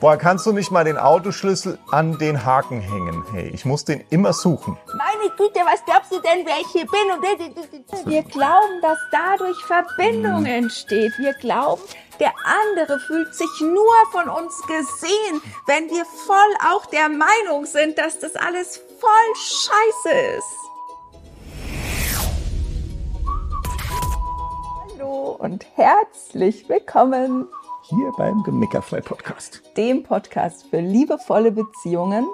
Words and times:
Boah, 0.00 0.16
kannst 0.16 0.46
du 0.46 0.52
nicht 0.52 0.70
mal 0.70 0.84
den 0.84 0.96
Autoschlüssel 0.96 1.76
an 1.90 2.18
den 2.18 2.44
Haken 2.44 2.80
hängen? 2.80 3.24
Hey, 3.32 3.48
ich 3.52 3.64
muss 3.64 3.84
den 3.84 4.04
immer 4.10 4.32
suchen. 4.32 4.78
Meine 4.96 5.28
Güte, 5.36 5.58
was 5.64 5.84
glaubst 5.84 6.12
du 6.12 6.20
denn, 6.20 6.46
wer 6.46 6.60
ich 6.60 6.68
hier 6.68 6.86
bin? 6.86 7.10
Und 7.10 8.06
wir 8.06 8.22
glauben, 8.22 8.80
dass 8.80 8.98
dadurch 9.10 9.56
Verbindung 9.64 10.46
entsteht. 10.46 11.18
Wir 11.18 11.32
glauben, 11.34 11.82
der 12.20 12.32
andere 12.44 13.00
fühlt 13.00 13.34
sich 13.34 13.50
nur 13.60 13.92
von 14.12 14.28
uns 14.28 14.62
gesehen, 14.68 15.42
wenn 15.66 15.90
wir 15.90 16.04
voll 16.04 16.36
auch 16.72 16.86
der 16.86 17.08
Meinung 17.08 17.66
sind, 17.66 17.98
dass 17.98 18.20
das 18.20 18.36
alles 18.36 18.80
voll 19.00 19.34
scheiße 19.34 20.16
ist. 20.36 20.56
Hallo 24.92 25.36
und 25.40 25.66
herzlich 25.74 26.68
willkommen 26.68 27.48
Hier 27.88 28.12
beim 28.16 28.42
Gemickerfrei 28.42 29.00
Podcast. 29.00 29.62
dem 29.76 30.02
Podcast 30.02 30.66
für 30.68 30.80
liebevolle 30.80 31.52
Beziehungen 31.52 32.26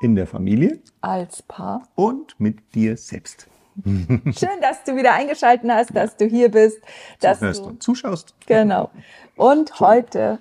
In 0.00 0.14
der 0.14 0.26
Familie 0.26 0.80
als 1.00 1.42
Paar. 1.42 1.82
und 1.94 2.38
mit 2.38 2.74
dir 2.74 2.96
selbst. 2.96 3.46
Schön, 3.84 4.60
dass 4.60 4.84
du 4.84 4.96
wieder 4.96 5.14
eingeschaltet 5.14 5.70
hast, 5.70 5.94
dass 5.96 6.16
du 6.16 6.26
hier 6.26 6.50
bist, 6.50 6.78
dass 7.20 7.40
Hörst 7.40 7.60
du 7.60 7.64
und 7.68 7.82
zuschaust. 7.82 8.34
genau. 8.46 8.90
Und 9.36 9.80
heute, 9.80 10.40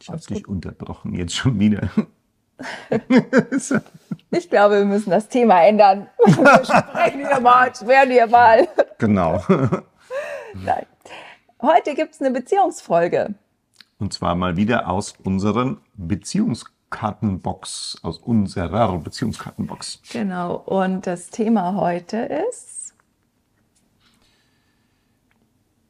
Ich 0.00 0.08
habe 0.08 0.20
dich 0.20 0.46
unterbrochen, 0.46 1.14
jetzt 1.14 1.34
schon 1.34 1.58
wieder. 1.58 1.88
ich 4.30 4.50
glaube, 4.50 4.78
wir 4.78 4.84
müssen 4.84 5.10
das 5.10 5.28
Thema 5.28 5.62
ändern. 5.64 6.08
Wir 6.26 6.64
sprechen 6.64 7.26
hier 7.26 7.40
mal, 7.40 7.72
werden 7.84 8.10
hier 8.10 8.26
mal. 8.26 8.68
genau. 8.98 9.42
Nein. 10.54 10.86
Heute 11.62 11.94
gibt's 11.94 12.20
eine 12.20 12.30
Beziehungsfolge. 12.32 13.34
Und 13.98 14.12
zwar 14.12 14.34
mal 14.36 14.56
wieder 14.56 14.88
aus 14.88 15.14
unseren 15.24 15.78
Beziehungskartenbox, 15.94 17.98
aus 18.02 18.18
unserer 18.18 18.98
Beziehungskartenbox. 18.98 20.02
Genau. 20.12 20.56
Und 20.56 21.06
das 21.06 21.30
Thema 21.30 21.74
heute 21.74 22.18
ist, 22.48 22.94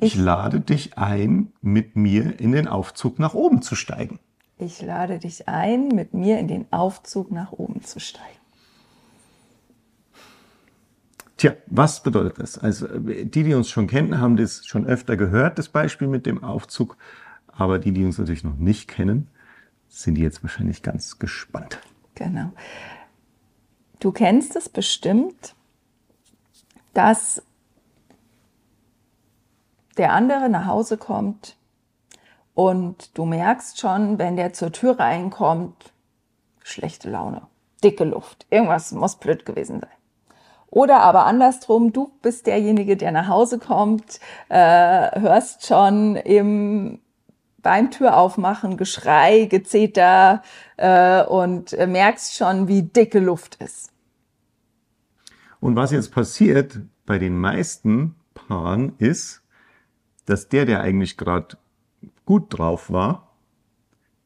Ich 0.01 0.15
lade 0.15 0.61
dich 0.61 0.97
ein, 0.97 1.53
mit 1.61 1.97
mir 1.97 2.39
in 2.41 2.53
den 2.53 2.69
Aufzug 2.69 3.19
nach 3.19 3.35
oben 3.35 3.63
zu 3.63 3.75
steigen. 3.75 4.21
ich 4.57 4.81
lade 4.81 5.19
dich 5.19 5.49
ein, 5.49 5.89
mit 5.89 6.15
mir 6.15 6.39
in 6.39 6.47
den 6.49 6.73
Aufzug 6.73 7.31
nach 7.33 7.51
oben 7.53 7.83
zu 7.83 7.99
steigen. 8.01 8.25
Tja, 11.37 11.53
was 11.67 12.03
bedeutet 12.03 12.41
das? 12.41 12.59
Also 12.59 12.89
die, 12.99 13.45
die 13.45 13.55
uns 13.55 13.71
schon 13.71 13.87
kennen, 13.87 14.21
haben 14.21 14.37
das 14.37 14.67
schon 14.67 14.87
öfter 14.87 15.17
gehört, 15.17 15.59
das 15.59 15.69
Beispiel 15.69 16.09
mit 16.09 16.27
dem 16.27 16.43
Aufzug. 16.43 16.97
Aber 17.59 17.81
die, 17.81 17.93
die 17.93 18.05
uns 18.05 18.19
natürlich 18.19 18.45
noch 18.45 18.57
nicht 18.57 18.89
kennen, 18.89 19.29
sind 19.89 20.17
jetzt 20.17 20.43
wahrscheinlich 20.45 20.83
ganz 20.83 21.19
gespannt. 21.19 21.81
Genau. 22.15 22.53
Du 23.99 24.13
kennst 24.13 24.55
es 24.55 24.69
bestimmt, 24.69 25.55
dass 26.95 27.43
der 29.97 30.13
andere 30.13 30.49
nach 30.49 30.67
Hause 30.67 30.97
kommt 30.97 31.57
und 32.55 33.17
du 33.19 33.25
merkst 33.25 33.81
schon, 33.81 34.19
wenn 34.19 34.37
der 34.37 34.53
zur 34.53 34.71
Tür 34.71 35.01
reinkommt, 35.01 35.93
schlechte 36.63 37.11
Laune, 37.11 37.43
dicke 37.83 38.05
Luft, 38.05 38.47
irgendwas 38.51 38.93
muss 38.93 39.17
blöd 39.17 39.45
gewesen 39.45 39.81
sein. 39.81 39.91
Oder 40.71 41.01
aber 41.01 41.27
andersrum, 41.27 41.93
du 41.93 42.13
bist 42.23 42.47
derjenige, 42.47 42.97
der 42.97 43.11
nach 43.11 43.27
Hause 43.27 43.59
kommt, 43.59 44.21
äh, 44.49 45.21
hörst 45.21 45.67
schon 45.67 46.15
im 46.15 47.01
beim 47.63 47.91
Türaufmachen 47.91 48.77
Geschrei, 48.77 49.47
Gezeter 49.47 50.43
äh, 50.77 51.23
und 51.25 51.73
äh, 51.73 51.87
merkst 51.87 52.35
schon, 52.35 52.69
wie 52.69 52.83
dicke 52.83 53.19
Luft 53.19 53.57
ist. 53.57 53.93
Und 55.61 55.77
was 55.77 55.91
jetzt 55.91 56.13
passiert 56.13 56.81
bei 57.05 57.19
den 57.19 57.37
meisten 57.39 58.15
Paaren 58.35 58.95
ist, 58.99 59.43
dass 60.27 60.49
der, 60.49 60.67
der 60.67 60.83
eigentlich 60.83 61.17
gerade 61.17 61.57
gut 62.25 62.47
drauf 62.57 62.93
war, 62.93 63.33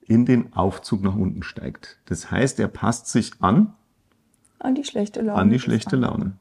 in 0.02 0.26
den 0.26 0.52
Aufzug 0.52 1.02
nach 1.02 1.14
unten 1.14 1.42
steigt. 1.42 2.00
Das 2.06 2.30
heißt, 2.30 2.60
er 2.60 2.68
passt 2.68 3.06
sich 3.06 3.32
an 3.40 3.72
An 4.58 4.74
die 4.74 4.84
schlechte 4.84 5.22
Laune. 5.22 5.40
an 5.40 5.50
die 5.50 5.58
schlechte. 5.58 5.96
Laune. 5.96 6.36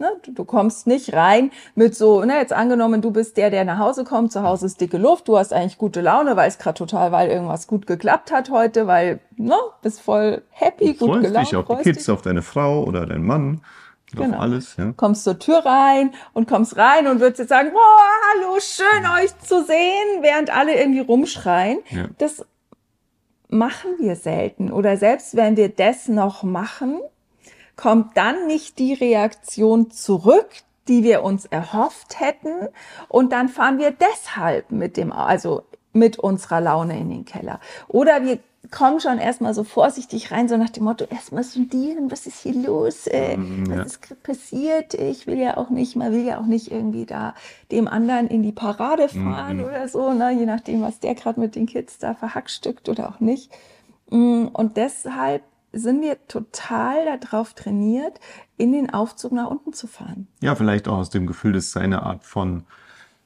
Ne? 0.00 0.10
Du, 0.24 0.32
du 0.32 0.44
kommst 0.44 0.86
nicht 0.88 1.12
rein 1.14 1.52
mit 1.76 1.94
so, 1.94 2.24
ne, 2.24 2.34
jetzt 2.38 2.52
angenommen, 2.52 3.00
du 3.00 3.12
bist 3.12 3.36
der, 3.36 3.50
der 3.50 3.64
nach 3.64 3.78
Hause 3.78 4.02
kommt, 4.04 4.32
zu 4.32 4.42
Hause 4.42 4.66
ist 4.66 4.80
dicke 4.80 4.98
Luft, 4.98 5.28
du 5.28 5.38
hast 5.38 5.52
eigentlich 5.52 5.78
gute 5.78 6.00
Laune, 6.00 6.34
weil 6.36 6.48
es 6.48 6.58
gerade 6.58 6.76
total, 6.78 7.12
weil 7.12 7.30
irgendwas 7.30 7.68
gut 7.68 7.86
geklappt 7.86 8.32
hat 8.32 8.50
heute, 8.50 8.88
weil, 8.88 9.20
ne, 9.36 9.54
bist 9.82 10.00
voll 10.00 10.42
happy, 10.50 10.94
gut 10.94 11.10
freust 11.10 11.22
gelaunt, 11.26 11.46
dich 11.46 11.56
auf 11.56 11.64
die 11.66 11.72
freust 11.72 11.82
Kids, 11.84 11.98
dich. 12.06 12.10
auf 12.10 12.22
deine 12.22 12.42
Frau 12.42 12.82
oder 12.84 13.06
deinen 13.06 13.24
Mann, 13.24 13.60
Genau. 14.14 14.36
auf 14.36 14.42
alles. 14.42 14.76
Ja. 14.76 14.92
kommst 14.96 15.24
zur 15.24 15.38
Tür 15.38 15.64
rein 15.64 16.12
und 16.34 16.48
kommst 16.48 16.76
rein 16.76 17.06
und 17.08 17.20
würdest 17.20 17.38
jetzt 17.40 17.48
sagen, 17.48 17.70
boah, 17.72 17.80
hallo, 18.32 18.58
schön 18.60 19.04
euch 19.22 19.36
zu 19.40 19.64
sehen, 19.64 20.22
während 20.22 20.54
alle 20.54 20.76
irgendwie 20.78 21.00
rumschreien. 21.00 21.78
Ja. 21.90 22.06
Das 22.18 22.44
machen 23.48 23.90
wir 23.98 24.16
selten. 24.16 24.70
Oder 24.72 24.96
selbst 24.96 25.36
wenn 25.36 25.56
wir 25.56 25.68
das 25.68 26.08
noch 26.08 26.42
machen, 26.42 27.00
kommt 27.76 28.16
dann 28.16 28.46
nicht 28.46 28.78
die 28.78 28.94
Reaktion 28.94 29.90
zurück, 29.90 30.48
die 30.88 31.02
wir 31.02 31.22
uns 31.22 31.46
erhofft 31.46 32.20
hätten. 32.20 32.68
Und 33.08 33.32
dann 33.32 33.48
fahren 33.48 33.78
wir 33.78 33.90
deshalb 33.90 34.70
mit 34.70 34.96
dem, 34.96 35.12
also 35.12 35.62
mit 35.92 36.18
unserer 36.18 36.60
Laune 36.60 36.98
in 36.98 37.10
den 37.10 37.24
Keller. 37.24 37.60
Oder 37.88 38.24
wir 38.24 38.38
kommen 38.70 39.00
schon 39.00 39.18
erstmal 39.18 39.54
so 39.54 39.62
vorsichtig 39.62 40.32
rein, 40.32 40.48
so 40.48 40.56
nach 40.56 40.70
dem 40.70 40.84
Motto, 40.84 41.04
erstmal 41.04 41.44
sondieren, 41.44 42.10
was 42.10 42.26
ist 42.26 42.40
hier 42.40 42.54
los? 42.54 43.06
Äh, 43.06 43.36
ja. 43.36 43.38
Was 43.68 43.96
ist 43.96 44.22
passiert? 44.22 44.94
Ich 44.94 45.26
will 45.26 45.38
ja 45.38 45.56
auch 45.56 45.70
nicht, 45.70 45.96
man 45.96 46.12
will 46.12 46.24
ja 46.24 46.40
auch 46.40 46.46
nicht 46.46 46.70
irgendwie 46.70 47.06
da 47.06 47.34
dem 47.70 47.88
anderen 47.88 48.26
in 48.26 48.42
die 48.42 48.52
Parade 48.52 49.08
fahren 49.08 49.60
oder 49.62 49.86
so, 49.88 50.12
ne? 50.12 50.32
je 50.32 50.46
nachdem, 50.46 50.82
was 50.82 50.98
der 50.98 51.14
gerade 51.14 51.40
mit 51.40 51.54
den 51.54 51.66
Kids 51.66 51.98
da 51.98 52.14
verhackstückt 52.14 52.88
oder 52.88 53.10
auch 53.10 53.20
nicht. 53.20 53.52
Mm, 54.10 54.46
Und 54.52 54.76
deshalb 54.76 55.42
sind 55.74 56.02
wir 56.02 56.26
total 56.26 57.18
darauf 57.18 57.54
trainiert, 57.54 58.20
in 58.56 58.72
den 58.72 58.92
Aufzug 58.92 59.32
nach 59.32 59.50
unten 59.50 59.72
zu 59.72 59.86
fahren. 59.86 60.28
ja, 60.40 60.54
vielleicht 60.54 60.88
auch 60.88 60.98
aus 60.98 61.10
dem 61.10 61.26
Gefühl, 61.26 61.52
dass 61.52 61.72
seine 61.72 62.02
Art 62.02 62.24
von 62.24 62.64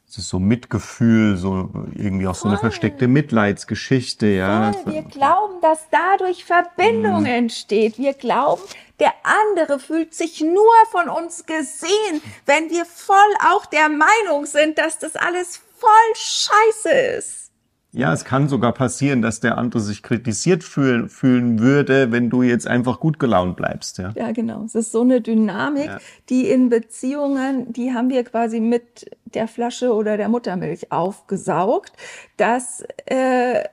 es 0.08 0.16
ist 0.16 0.30
so 0.30 0.38
Mitgefühl, 0.38 1.36
so 1.36 1.68
irgendwie 1.94 2.26
auch 2.26 2.34
so 2.34 2.48
eine 2.48 2.56
versteckte 2.56 3.08
Mitleidsgeschichte, 3.08 4.26
ja. 4.26 4.72
Weil 4.84 4.94
wir 4.94 5.02
glauben, 5.02 5.60
dass 5.60 5.86
dadurch 5.90 6.46
Verbindung 6.46 7.26
entsteht. 7.26 7.98
Wir 7.98 8.14
glauben, 8.14 8.62
der 9.00 9.12
andere 9.22 9.78
fühlt 9.78 10.14
sich 10.14 10.40
nur 10.40 10.72
von 10.90 11.10
uns 11.10 11.44
gesehen, 11.44 12.22
wenn 12.46 12.70
wir 12.70 12.86
voll 12.86 13.16
auch 13.52 13.66
der 13.66 13.90
Meinung 13.90 14.46
sind, 14.46 14.78
dass 14.78 14.98
das 14.98 15.14
alles 15.14 15.60
voll 15.76 16.14
scheiße 16.14 16.90
ist. 17.18 17.47
Ja, 17.92 18.12
es 18.12 18.24
kann 18.24 18.48
sogar 18.48 18.72
passieren, 18.72 19.22
dass 19.22 19.40
der 19.40 19.56
andere 19.56 19.80
sich 19.80 20.02
kritisiert 20.02 20.62
fühlen, 20.62 21.08
fühlen 21.08 21.58
würde, 21.58 22.12
wenn 22.12 22.28
du 22.28 22.42
jetzt 22.42 22.66
einfach 22.66 23.00
gut 23.00 23.18
gelaunt 23.18 23.56
bleibst, 23.56 23.96
ja. 23.96 24.12
Ja, 24.14 24.30
genau. 24.32 24.64
Es 24.64 24.74
ist 24.74 24.92
so 24.92 25.00
eine 25.00 25.22
Dynamik, 25.22 25.86
Ja. 25.86 25.98
die 26.28 26.50
in 26.50 26.68
Beziehungen, 26.68 27.72
die 27.72 27.94
haben 27.94 28.10
wir 28.10 28.24
quasi 28.24 28.60
mit 28.60 29.10
der 29.24 29.48
Flasche 29.48 29.94
oder 29.94 30.18
der 30.18 30.28
Muttermilch 30.28 30.92
aufgesaugt, 30.92 31.92
dass 32.36 32.84
äh, 33.06 33.64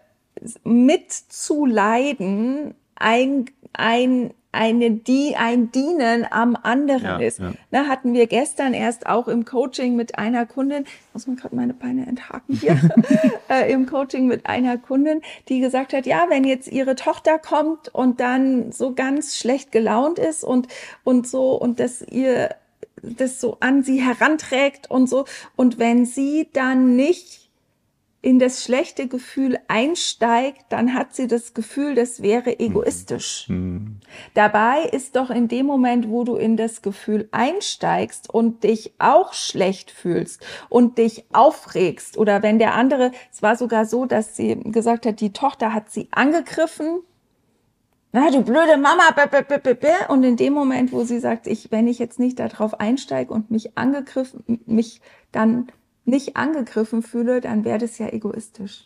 mitzuleiden 0.63 2.73
ein, 2.95 3.45
ein, 3.73 4.33
eine, 4.55 4.91
die, 4.91 5.35
ein 5.35 5.71
Dienen 5.71 6.25
am 6.29 6.55
anderen 6.61 7.03
Ja, 7.03 7.17
ist. 7.17 7.39
ja. 7.39 7.53
Na, 7.71 7.87
hatten 7.87 8.13
wir 8.13 8.25
gestern 8.27 8.73
erst 8.73 9.05
auch 9.05 9.27
im 9.27 9.45
Coaching 9.45 9.95
mit 9.95 10.17
einer 10.17 10.45
Kundin, 10.45 10.85
muss 11.13 11.27
man 11.27 11.35
gerade 11.35 11.55
meine 11.55 11.73
Beine 11.73 12.07
enthaken 12.07 12.55
hier, 12.55 12.77
äh, 13.49 13.71
im 13.71 13.85
Coaching 13.85 14.27
mit 14.27 14.45
einer 14.47 14.77
Kundin, 14.77 15.21
die 15.49 15.59
gesagt 15.59 15.93
hat, 15.93 16.05
ja, 16.05 16.25
wenn 16.29 16.43
jetzt 16.43 16.67
ihre 16.71 16.95
Tochter 16.95 17.37
kommt 17.37 17.93
und 17.93 18.19
dann 18.19 18.71
so 18.71 18.93
ganz 18.93 19.35
schlecht 19.37 19.71
gelaunt 19.71 20.17
ist 20.17 20.43
und, 20.43 20.67
und 21.03 21.27
so, 21.27 21.51
und 21.51 21.79
dass 21.79 22.01
ihr 22.01 22.55
das 23.03 23.39
so 23.39 23.57
an 23.59 23.83
sie 23.83 24.01
heranträgt 24.01 24.89
und 24.89 25.07
so, 25.07 25.25
und 25.55 25.77
wenn 25.77 26.05
sie 26.05 26.49
dann 26.53 26.95
nicht 26.95 27.44
in 28.25 28.39
das 28.39 28.63
schlechte 28.63 29.07
Gefühl 29.07 29.59
einsteigt, 29.67 30.65
dann 30.69 30.95
hat 30.95 31.13
sie 31.13 31.27
das 31.27 31.53
Gefühl, 31.53 31.93
das 31.93 32.23
wäre 32.23 32.59
egoistisch. 32.59 33.47
Dabei 34.33 34.81
ist 34.91 35.15
doch 35.15 35.29
in 35.29 35.47
dem 35.47 35.67
Moment, 35.67 36.09
wo 36.09 36.23
du 36.23 36.35
in 36.35 36.57
das 36.57 36.81
Gefühl 36.81 37.29
einsteigst 37.31 38.33
und 38.33 38.63
dich 38.63 38.95
auch 38.97 39.33
schlecht 39.33 39.91
fühlst 39.91 40.43
und 40.69 40.97
dich 40.97 41.25
aufregst 41.33 42.17
oder 42.17 42.41
wenn 42.41 42.57
der 42.57 42.73
andere, 42.73 43.11
es 43.31 43.43
war 43.43 43.55
sogar 43.57 43.85
so, 43.85 44.07
dass 44.07 44.35
sie 44.35 44.55
gesagt 44.55 45.05
hat, 45.05 45.21
die 45.21 45.31
Tochter 45.31 45.71
hat 45.71 45.91
sie 45.91 46.07
angegriffen. 46.09 47.01
Na, 48.11 48.31
du 48.31 48.41
blöde 48.41 48.77
Mama, 48.77 49.11
b 49.15 49.21
-b 49.21 49.43
-b 49.43 49.59
-b 49.59 49.73
-b. 49.75 50.07
und 50.07 50.23
in 50.23 50.35
dem 50.35 50.53
Moment, 50.53 50.91
wo 50.91 51.03
sie 51.03 51.19
sagt, 51.19 51.45
ich, 51.45 51.69
wenn 51.69 51.87
ich 51.87 51.99
jetzt 51.99 52.17
nicht 52.17 52.39
darauf 52.39 52.79
einsteige 52.79 53.31
und 53.31 53.51
mich 53.51 53.77
angegriffen, 53.77 54.63
mich 54.65 55.01
dann 55.31 55.67
nicht 56.05 56.37
angegriffen 56.37 57.01
fühle, 57.01 57.41
dann 57.41 57.65
wäre 57.65 57.79
das 57.79 57.97
ja 57.97 58.07
egoistisch. 58.07 58.85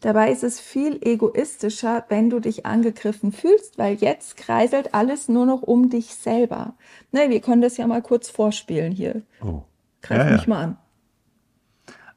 Dabei 0.00 0.30
ist 0.30 0.44
es 0.44 0.60
viel 0.60 0.98
egoistischer, 1.02 2.04
wenn 2.08 2.30
du 2.30 2.40
dich 2.40 2.66
angegriffen 2.66 3.32
fühlst, 3.32 3.78
weil 3.78 3.94
jetzt 3.96 4.36
kreiselt 4.36 4.94
alles 4.94 5.28
nur 5.28 5.46
noch 5.46 5.62
um 5.62 5.90
dich 5.90 6.14
selber. 6.14 6.74
Ne, 7.12 7.28
wir 7.28 7.40
können 7.40 7.62
das 7.62 7.76
ja 7.76 7.86
mal 7.86 8.02
kurz 8.02 8.28
vorspielen 8.28 8.92
hier. 8.92 9.22
Oh. 9.42 9.62
Greif 10.02 10.18
Ja, 10.18 10.26
ja. 10.26 10.32
mich 10.32 10.46
mal 10.46 10.62
an. 10.62 10.76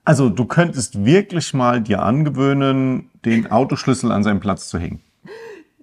Also 0.06 0.30
du 0.30 0.46
könntest 0.46 1.06
wirklich 1.06 1.54
mal 1.54 1.82
dir 1.82 2.04
angewöhnen, 2.04 3.10
den 3.24 3.52
Autoschlüssel 3.52 4.12
an 4.12 4.24
seinen 4.24 4.40
Platz 4.40 4.68
zu 4.68 4.78
hängen. 4.78 5.02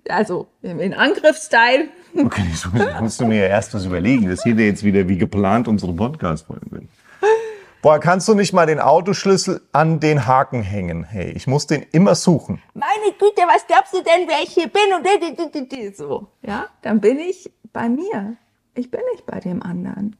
Also 0.09 0.49
in 0.63 0.93
Angriffsstyle. 0.93 1.89
Okay, 2.17 2.47
so 2.55 2.69
musst 3.01 3.21
du 3.21 3.27
mir 3.27 3.43
ja 3.43 3.47
erst 3.47 3.73
was 3.73 3.85
überlegen. 3.85 4.29
Das 4.29 4.43
hier 4.43 4.55
jetzt 4.55 4.83
wieder 4.83 5.09
wie 5.09 5.17
geplant 5.17 5.69
unsere 5.69 5.93
Podcast-Folgen 5.93 6.71
sind. 6.71 6.89
Boah, 7.83 7.99
kannst 7.99 8.29
du 8.29 8.35
nicht 8.35 8.53
mal 8.53 8.67
den 8.67 8.79
Autoschlüssel 8.79 9.63
an 9.73 10.01
den 10.01 10.27
Haken 10.27 10.63
hängen? 10.63 11.05
Hey, 11.05 11.31
ich 11.33 11.47
muss 11.47 11.67
den 11.67 11.83
immer 11.93 12.15
suchen. 12.15 12.61
Meine 12.75 13.13
Güte, 13.19 13.43
was 13.47 13.67
glaubst 13.67 13.95
du 13.95 13.99
denn, 14.03 14.29
wer 14.29 14.43
ich 14.43 14.51
hier 14.53 14.69
bin? 14.69 14.83
Und 14.95 15.07
di- 15.07 15.35
di- 15.35 15.51
di- 15.51 15.69
di- 15.69 15.95
so. 15.95 16.27
Ja, 16.43 16.67
dann 16.83 17.01
bin 17.01 17.19
ich 17.19 17.51
bei 17.73 17.89
mir. 17.89 18.37
Ich 18.75 18.91
bin 18.91 19.01
nicht 19.13 19.25
bei 19.25 19.41
dem 19.41 19.63
anderen. 19.63 20.17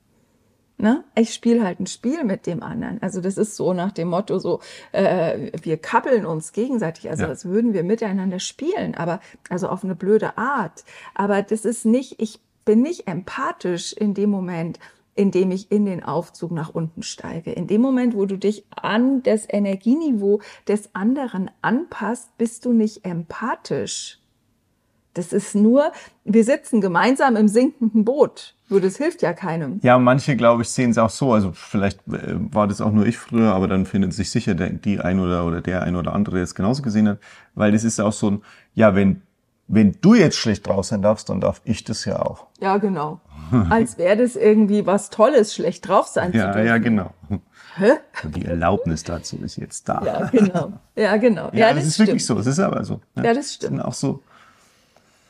Ne? 0.79 1.05
Ich 1.15 1.35
spiele 1.35 1.63
halt 1.63 1.79
ein 1.81 1.87
Spiel 1.87 2.25
mit 2.25 2.47
dem 2.47 2.63
anderen. 2.63 3.03
Also 3.03 3.21
das 3.21 3.37
ist 3.37 3.55
so 3.57 3.75
nach 3.75 3.93
dem 3.93 4.09
Motto 4.09 4.39
so, 4.39 4.61
äh, 4.93 5.51
wir 5.63 5.77
kappeln 5.77 6.25
uns 6.25 6.53
gegenseitig, 6.53 7.11
also 7.11 7.25
Ja. 7.25 7.29
als 7.29 7.45
würden 7.45 7.75
wir 7.75 7.85
miteinander 7.85 8.39
spielen, 8.39 8.95
aber 8.95 9.21
also 9.51 9.69
auf 9.69 9.85
eine 9.85 9.95
blöde 9.95 10.39
Art. 10.39 10.85
Aber 11.15 11.43
das 11.43 11.67
ist 11.67 11.85
nicht, 11.85 12.23
ich 12.23 12.41
bin 12.65 12.81
nicht 12.81 13.07
empathisch 13.07 13.93
in 13.93 14.15
dem 14.15 14.31
Moment, 14.31 14.79
in 15.15 15.31
dem 15.31 15.51
ich 15.51 15.71
in 15.71 15.85
den 15.85 16.03
Aufzug 16.03 16.51
nach 16.53 16.71
unten 16.71 17.03
steige. 17.03 17.53
In 17.53 17.67
dem 17.67 17.81
Moment, 17.81 18.15
wo 18.15 18.27
du 18.27 18.39
dich 18.39 18.65
an 18.71 19.23
das 19.23 19.47
Energieniveau 19.49 20.41
des 20.67 20.95
anderen 20.95 21.51
anpasst, 21.63 22.37
bist 22.39 22.65
du 22.65 22.73
nicht 22.73 23.05
empathisch. 23.05 24.21
Das 25.15 25.33
ist 25.33 25.57
nur, 25.57 25.93
wir 26.25 26.45
sitzen 26.45 26.81
gemeinsam 26.81 27.35
im 27.35 27.49
sinkenden 27.49 28.05
Boot. 28.05 28.55
Nur 28.69 28.81
das 28.81 28.97
hilft 28.97 29.23
ja 29.23 29.33
keinem. 29.33 29.81
Ja, 29.83 29.99
manche, 29.99 30.37
glaube 30.37 30.63
ich, 30.63 30.69
sehen 30.69 30.93
es 30.93 30.99
auch 30.99 31.11
so. 31.11 31.33
Also 31.33 31.51
vielleicht 31.53 31.99
äh, 32.07 32.37
war 32.37 32.69
das 32.69 32.81
auch 32.81 32.93
nur 32.93 33.05
ich 33.05 33.19
früher, 33.19 33.53
aber 33.53 33.67
dann 33.67 33.87
findet 33.87 34.15
sich 34.15 34.31
sicher 34.31 34.55
der, 34.55 34.71
die 34.71 35.01
ein 35.01 35.19
oder, 35.19 35.45
oder 35.45 35.61
der 35.61 35.83
ein 35.83 35.97
oder 35.97 36.15
andere, 36.15 36.37
der 36.37 36.45
es 36.45 36.55
genauso 36.55 36.83
gesehen 36.83 37.09
hat. 37.09 37.19
Weil 37.57 37.73
das 37.73 37.83
ist 37.83 38.01
auch 38.01 38.13
so 38.13 38.31
ein, 38.31 38.43
ja, 38.75 38.95
wenn, 38.95 39.23
wenn 39.73 39.97
du 40.01 40.15
jetzt 40.15 40.37
schlecht 40.37 40.67
drauf 40.67 40.85
sein 40.85 41.01
darfst, 41.01 41.29
dann 41.29 41.41
darf 41.41 41.61
ich 41.65 41.85
das 41.85 42.05
ja 42.05 42.21
auch. 42.21 42.47
Ja, 42.61 42.79
genau. 42.79 43.21
Als 43.71 43.99
wäre 43.99 44.17
das 44.17 44.37
irgendwie 44.37 44.85
was 44.85 45.11
Tolles, 45.11 45.55
schlecht 45.55 45.87
drauf 45.89 46.09
sein 46.09 46.33
zu 46.33 46.39
Ja, 46.39 46.53
dürfen. 46.53 46.67
ja, 46.67 46.79
genau. 46.79 47.11
Hä? 47.77 47.93
Die 48.35 48.45
Erlaubnis 48.45 49.05
dazu 49.05 49.39
ist 49.39 49.57
jetzt 49.57 49.89
da. 49.89 50.03
Ja, 50.05 50.27
genau. 50.27 50.73
Ja, 50.97 51.17
genau. 51.17 51.51
Ja, 51.53 51.73
das, 51.73 51.87
ist 51.87 51.99
wirklich 52.01 52.27
so. 52.27 52.39
Es 52.39 52.47
ist 52.47 52.59
aber 52.59 52.85
so. 52.85 53.01
Ja, 53.17 53.33
das 53.33 53.55
stimmt. 53.55 53.85
auch 53.85 53.95
so. 53.95 54.23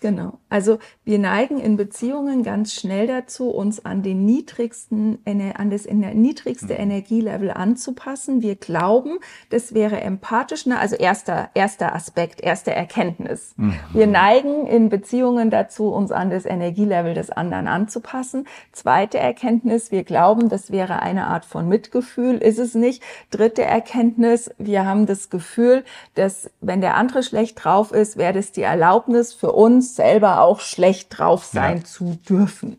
Genau. 0.00 0.38
Also 0.50 0.78
wir 1.04 1.18
neigen 1.18 1.58
in 1.58 1.76
Beziehungen 1.76 2.42
ganz 2.42 2.74
schnell 2.74 3.06
dazu, 3.06 3.48
uns 3.48 3.84
an 3.84 4.02
den 4.02 4.26
niedrigsten, 4.26 5.18
an 5.24 5.70
das 5.70 5.86
niedrigste 5.86 6.74
Energielevel 6.74 7.50
anzupassen. 7.50 8.42
Wir 8.42 8.56
glauben, 8.56 9.18
das 9.48 9.72
wäre 9.72 10.00
empathisch. 10.00 10.66
Also 10.66 10.96
erster, 10.96 11.50
erster 11.54 11.94
Aspekt, 11.94 12.40
erste 12.40 12.72
Erkenntnis. 12.72 13.54
Wir 13.92 14.06
neigen 14.06 14.66
in 14.66 14.88
Beziehungen 14.88 15.50
dazu, 15.50 15.88
uns 15.88 16.10
an 16.10 16.30
das 16.30 16.44
Energielevel 16.44 17.14
des 17.14 17.30
anderen 17.30 17.68
anzupassen. 17.68 18.46
Zweite 18.72 19.18
Erkenntnis, 19.18 19.92
wir 19.92 20.02
glauben, 20.02 20.48
das 20.48 20.72
wäre 20.72 21.00
eine 21.00 21.28
Art 21.28 21.44
von 21.44 21.68
Mitgefühl. 21.68 22.38
Ist 22.38 22.58
es 22.58 22.74
nicht. 22.74 23.02
Dritte 23.30 23.62
Erkenntnis, 23.62 24.50
wir 24.58 24.84
haben 24.84 25.06
das 25.06 25.30
Gefühl, 25.30 25.84
dass 26.14 26.50
wenn 26.60 26.80
der 26.80 26.96
andere 26.96 27.22
schlecht 27.22 27.64
drauf 27.64 27.92
ist, 27.92 28.16
wäre 28.16 28.32
das 28.32 28.50
die 28.50 28.62
Erlaubnis 28.62 29.32
für 29.32 29.52
uns 29.52 29.94
selber 29.94 30.39
auch 30.40 30.60
schlecht 30.60 31.18
drauf 31.18 31.44
sein 31.44 31.78
Ja. 31.78 31.84
zu 31.84 32.18
dürfen. 32.28 32.76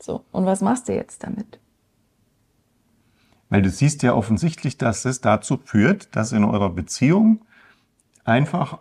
So, 0.00 0.24
und 0.32 0.46
was 0.46 0.60
machst 0.60 0.88
du 0.88 0.94
jetzt 0.94 1.22
damit? 1.24 1.58
Weil 3.48 3.62
du 3.62 3.70
siehst 3.70 4.02
ja 4.02 4.14
offensichtlich, 4.14 4.78
dass 4.78 5.04
es 5.04 5.20
dazu 5.20 5.58
führt, 5.64 6.14
dass 6.14 6.32
in 6.32 6.44
eurer 6.44 6.70
Beziehung 6.70 7.40
einfach 8.24 8.78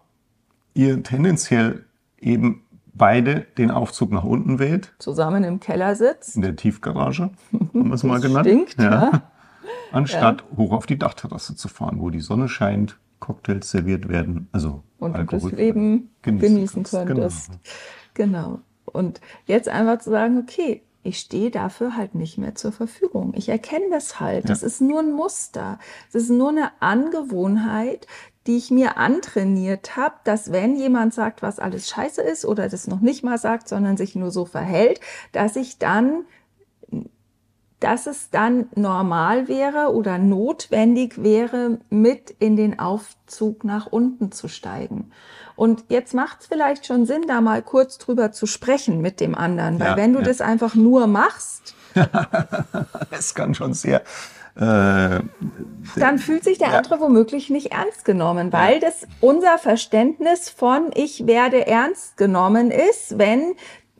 ihr 0.74 1.02
tendenziell 1.04 1.86
eben 2.20 2.64
beide 2.94 3.42
den 3.58 3.72
Aufzug 3.72 4.12
nach 4.12 4.24
unten 4.24 4.60
wählt, 4.60 4.94
Zusammen 5.00 5.44
im 5.44 5.60
Keller 5.60 5.96
sitzt? 5.96 6.36
in 6.36 6.42
der 6.42 6.56
Tiefgarage, 6.56 7.32
haben 7.52 7.88
wir 7.88 7.94
es 7.94 8.04
mal 8.04 8.20
genannt. 8.22 8.46
Stinkt, 8.48 8.80
ja. 8.80 9.24
Anstatt 9.92 10.44
hoch 10.56 10.72
auf 10.72 10.86
die 10.86 11.00
Dachterrasse 11.00 11.56
zu 11.56 11.68
fahren, 11.68 12.00
wo 12.00 12.10
die 12.12 12.20
Sonne 12.20 12.48
scheint, 12.48 12.98
Cocktails 13.20 13.70
serviert 13.70 14.10
werden, 14.10 14.48
also 14.52 14.84
und 15.00 15.14
du 15.14 15.24
das 15.24 15.44
Alkohol 15.44 15.52
Leben 15.52 16.10
genießen 16.22 16.56
genießen 16.56 16.84
könntest. 16.84 17.52
Genau. 18.14 18.60
Und 18.86 19.22
jetzt 19.46 19.70
einfach 19.70 20.00
zu 20.00 20.10
sagen, 20.10 20.40
okay, 20.40 20.84
ich 21.04 21.20
stehe 21.20 21.52
dafür 21.52 21.96
halt 21.96 22.16
nicht 22.16 22.38
mehr 22.38 22.56
zur 22.56 22.72
Verfügung. 22.72 23.34
Ich 23.36 23.50
erkenne 23.50 23.86
das 23.90 24.20
halt. 24.20 24.50
Das 24.50 24.64
ist 24.64 24.82
nur 24.82 25.00
ein 25.00 25.14
Muster. 25.14 25.80
Das 26.12 26.24
ist 26.24 26.30
nur 26.30 26.50
eine 26.50 26.72
Angewohnheit, 26.82 28.06
die 28.48 28.58
ich 28.58 28.72
mir 28.72 28.98
antrainiert 28.98 29.96
habe, 29.96 30.16
dass 30.24 30.52
wenn 30.52 30.76
jemand 30.76 31.14
sagt, 31.14 31.42
was 31.42 31.60
alles 31.60 31.88
scheiße 31.90 32.22
ist 32.22 32.46
oder 32.46 32.68
das 32.68 32.88
noch 32.88 33.00
nicht 33.00 33.24
mal 33.24 33.38
sagt, 33.38 33.70
sondern 33.70 33.96
sich 33.96 34.16
nur 34.16 34.32
so 34.32 34.46
verhält, 34.46 35.00
dass 35.32 35.56
ich 35.56 35.78
dann 35.78 36.26
dass 37.80 38.08
es 38.08 38.30
dann 38.30 38.68
normal 38.76 39.48
wäre 39.48 39.94
oder 39.94 40.18
notwendig 40.18 41.24
wäre, 41.24 41.80
mit 41.90 42.32
in 42.40 42.56
den 42.56 42.80
Aufzug 42.80 43.64
nach 43.64 43.88
unten 43.88 44.32
zu 44.32 44.48
steigen. 44.48 45.12
Und 45.56 45.86
jetzt 45.90 46.14
macht 46.14 46.42
es 46.42 46.48
vielleicht 46.48 46.86
schon 46.86 47.06
Sinn, 47.06 47.24
da 47.28 47.42
mal 47.42 47.62
kurz 47.62 47.98
drüber 47.98 48.32
zu 48.32 48.46
sprechen 48.46 49.02
mit 49.02 49.20
dem 49.20 49.36
anderen, 49.36 49.80
weil 49.80 49.88
Ja, 49.88 49.98
wenn 49.98 50.14
du 50.14 50.20
ja. 50.20 50.26
das 50.26 50.42
einfach 50.42 50.76
nur 50.76 51.08
machst, 51.08 51.76
Es 53.12 53.34
kann 53.34 53.56
schon 53.56 53.74
sehr 53.74 54.04
äh, 54.56 55.20
dann 55.96 56.20
fühlt 56.20 56.44
sich 56.44 56.58
der 56.58 56.78
andere 56.78 57.00
womöglich 57.00 57.50
nicht 57.50 57.72
ernst 57.72 58.04
genommen, 58.04 58.52
weil 58.52 58.82
das 58.82 59.08
unser 59.22 59.58
Verständnis 59.58 60.50
von 60.50 60.92
ich 60.94 61.26
werde 61.28 61.66
ernst 61.66 62.18
genommen 62.18 62.70
ist, 62.72 63.18
wenn 63.18 63.54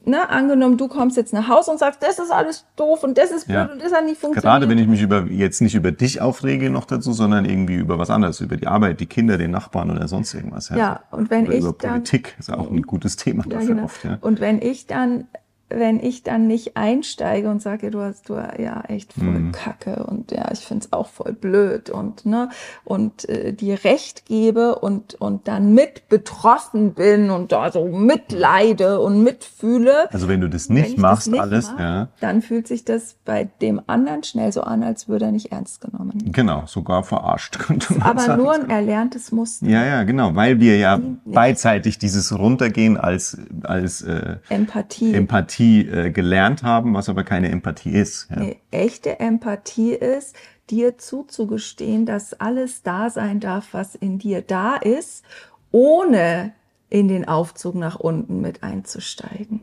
Ne, 0.06 0.30
angenommen, 0.30 0.78
du 0.78 0.88
kommst 0.88 1.18
jetzt 1.18 1.34
nach 1.34 1.50
Hause 1.50 1.72
und 1.72 1.78
sagst, 1.78 2.02
das 2.02 2.20
ist 2.20 2.32
alles 2.32 2.66
doof 2.78 3.04
und 3.04 3.18
das 3.18 3.32
ist 3.32 3.46
blöd 3.46 3.56
Ja. 3.58 3.66
und 3.66 3.82
das 3.84 3.92
hat 3.94 4.06
nicht 4.06 4.20
funktioniert. 4.20 4.42
Gerade 4.44 4.70
wenn 4.70 4.78
ich 4.78 4.88
mich 4.88 5.02
über 5.02 5.26
jetzt 5.26 5.62
nicht 5.62 5.76
über 5.76 5.92
dich 5.92 6.22
aufrege 6.22 6.70
noch 6.70 6.86
dazu, 6.86 7.12
sondern 7.12 7.44
irgendwie 7.46 7.76
über 7.76 8.00
was 8.00 8.10
anderes, 8.10 8.40
über 8.40 8.56
die 8.56 8.66
Arbeit, 8.66 9.02
die 9.02 9.06
Kinder, 9.08 9.38
den 9.38 9.52
Nachbarn 9.52 9.92
oder 9.92 10.08
sonst 10.08 10.34
irgendwas. 10.34 10.70
Ja, 10.70 11.02
und 11.12 11.30
wenn 11.30 11.46
oder 11.48 11.54
ich 11.56 11.60
über 11.64 11.76
dann- 11.78 11.92
Politik 11.92 12.36
ist 12.40 12.52
auch 12.52 12.72
ein 12.72 12.82
gutes 12.84 13.18
Thema 13.18 13.44
Ja, 13.44 13.50
dafür 13.58 13.68
genau. 13.76 13.84
oft. 13.84 14.04
Ja. 14.06 14.18
Und 14.22 14.40
wenn 14.40 14.62
ich 14.62 14.88
dann, 14.88 15.28
wenn 15.70 16.00
ich 16.00 16.24
dann 16.24 16.48
nicht 16.48 16.76
einsteige 16.78 17.50
und 17.50 17.62
sage, 17.62 17.92
du 17.92 18.00
hast 18.02 18.30
du 18.30 18.34
ja 18.36 18.82
echt 18.88 19.14
voll 19.14 19.26
Mhm. 19.40 19.52
Kacke 19.52 20.04
und 20.06 20.32
ja, 20.32 20.50
ich 20.52 20.60
find's 20.60 20.92
auch 20.92 21.08
voll 21.08 21.34
blöd 21.34 21.90
und 21.90 22.26
ne 22.26 22.50
und 22.84 23.28
äh, 23.30 23.54
dir 23.54 23.84
Recht 23.84 24.26
gebe 24.26 24.76
und 24.80 25.16
und 25.16 25.48
dann 25.48 25.74
mit 25.74 26.10
betroffen 26.10 26.94
bin 26.94 27.30
und 27.30 27.52
da 27.52 27.72
so 27.72 27.86
mitleide 27.88 29.00
und 29.00 29.24
mitfühle. 29.24 30.12
Also 30.12 30.28
wenn 30.28 30.42
du 30.42 30.50
das 30.50 30.70
nicht 30.70 30.94
ich 30.94 30.98
machst, 30.98 31.28
das 31.28 31.32
nicht 31.32 31.42
alles, 31.42 31.72
mach, 31.72 31.80
ja, 31.80 32.08
dann 32.20 32.42
fühlt 32.42 32.68
sich 32.68 32.86
das 32.86 33.16
bei 33.26 33.50
dem 33.62 33.82
anderen 33.88 34.24
schnell 34.24 34.52
so 34.52 34.62
an, 34.62 34.84
als 34.84 35.08
würde 35.08 35.26
er 35.26 35.32
nicht 35.32 35.52
ernst 35.52 35.82
genommen. 35.82 36.32
genau, 36.32 36.64
sogar 36.66 37.04
verarscht 37.04 37.60
könnte 37.60 37.94
man 37.94 38.02
Aber 38.04 38.20
sagen. 38.22 38.42
nur 38.44 38.54
ein 38.54 38.70
erlerntes 38.70 39.32
Muster. 39.32 39.68
ja, 39.68 39.86
ja, 39.86 40.04
genau, 40.04 40.36
weil 40.36 40.60
wir 40.60 40.78
ja 40.78 41.00
beidseitig 41.26 41.98
dieses 42.00 42.38
Runtergehen 42.38 42.98
als 42.98 43.38
als 43.64 44.02
äh, 44.02 44.38
Empathie. 44.50 45.14
Empathie 45.60 45.82
äh, 45.90 46.12
gelernt 46.12 46.64
haben, 46.64 46.94
was 46.94 47.10
aber 47.10 47.24
keine 47.24 47.50
Empathie 47.50 47.92
ist. 47.92 48.28
Ja. 48.30 48.40
Nee, 48.40 48.60
echte 48.72 49.20
Empathie 49.20 49.94
ist, 49.94 50.36
dir 50.70 50.98
zuzugestehen, 50.98 52.06
dass 52.06 52.40
alles 52.40 52.84
da 52.84 53.10
sein 53.10 53.40
darf, 53.40 53.70
was 53.72 53.96
in 53.96 54.20
dir 54.20 54.42
da 54.42 54.76
ist, 54.76 55.26
ohne 55.72 56.54
in 56.90 57.08
den 57.08 57.28
Aufzug 57.28 57.76
nach 57.76 58.00
unten 58.00 58.42
mit 58.42 58.64
einzusteigen. 58.64 59.62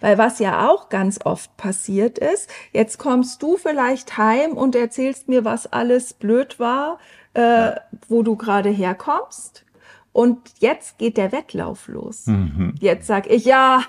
Weil 0.00 0.18
was 0.18 0.38
ja 0.38 0.68
auch 0.68 0.88
ganz 0.88 1.20
oft 1.24 1.56
passiert 1.56 2.18
ist, 2.18 2.50
jetzt 2.72 2.98
kommst 2.98 3.42
du 3.42 3.56
vielleicht 3.56 4.16
heim 4.16 4.52
und 4.52 4.74
erzählst 4.74 5.28
mir, 5.28 5.44
was 5.44 5.70
alles 5.72 6.14
blöd 6.14 6.58
war, 6.58 6.98
äh, 7.34 7.72
wo 8.08 8.22
du 8.22 8.36
gerade 8.36 8.70
herkommst. 8.70 9.65
Und 10.16 10.38
jetzt 10.60 10.96
geht 10.96 11.18
der 11.18 11.30
Wettlauf 11.30 11.88
los. 11.88 12.24
Jetzt 12.80 13.06
sag 13.06 13.30
ich, 13.30 13.44
ja, 13.44 13.82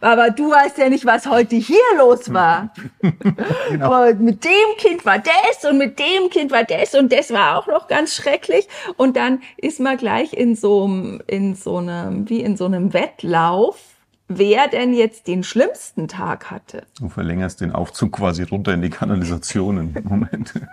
aber 0.00 0.30
du 0.30 0.50
weißt 0.50 0.78
ja 0.78 0.88
nicht, 0.88 1.04
was 1.04 1.26
heute 1.26 1.56
hier 1.56 1.76
los 1.98 2.32
war. 2.32 2.72
Und 3.02 4.20
mit 4.20 4.46
dem 4.46 4.78
Kind 4.78 5.04
war 5.04 5.18
das 5.18 5.70
und 5.70 5.76
mit 5.76 5.98
dem 5.98 6.30
Kind 6.30 6.52
war 6.52 6.64
das 6.64 6.94
und 6.94 7.12
das 7.12 7.30
war 7.34 7.58
auch 7.58 7.66
noch 7.66 7.86
ganz 7.86 8.14
schrecklich. 8.14 8.66
Und 8.96 9.18
dann 9.18 9.42
ist 9.58 9.78
man 9.78 9.98
gleich 9.98 10.32
in 10.32 10.56
so 10.56 10.86
einem, 10.86 11.22
in 11.26 11.54
so 11.54 11.76
einem, 11.76 12.30
wie 12.30 12.40
in 12.40 12.56
so 12.56 12.64
einem 12.64 12.94
Wettlauf, 12.94 13.78
wer 14.26 14.68
denn 14.68 14.94
jetzt 14.94 15.26
den 15.26 15.44
schlimmsten 15.44 16.08
Tag 16.08 16.50
hatte. 16.50 16.86
Du 16.98 17.10
verlängerst 17.10 17.60
den 17.60 17.72
Aufzug 17.72 18.12
quasi 18.12 18.44
runter 18.44 18.72
in 18.72 18.80
die 18.80 18.88
Kanalisation 18.88 19.92
im 19.94 20.04
Moment. 20.04 20.54